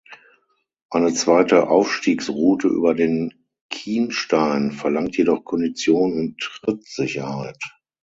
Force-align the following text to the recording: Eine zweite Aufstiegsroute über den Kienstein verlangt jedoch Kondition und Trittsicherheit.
Eine 0.89 1.13
zweite 1.13 1.67
Aufstiegsroute 1.69 2.67
über 2.67 2.95
den 2.95 3.35
Kienstein 3.69 4.71
verlangt 4.71 5.15
jedoch 5.15 5.43
Kondition 5.45 6.13
und 6.15 6.39
Trittsicherheit. 6.39 7.61